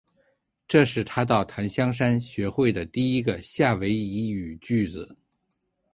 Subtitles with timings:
[0.67, 5.15] 这是他到檀香山学会的第一个夏威夷语句子。